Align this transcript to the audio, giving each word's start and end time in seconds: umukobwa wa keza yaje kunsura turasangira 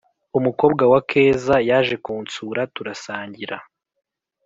umukobwa 0.37 0.83
wa 0.91 1.01
keza 1.09 1.55
yaje 1.69 1.95
kunsura 2.05 2.61
turasangira 2.75 3.57